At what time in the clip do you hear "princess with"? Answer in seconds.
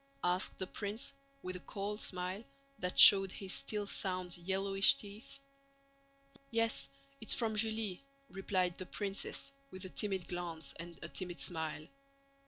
8.87-9.85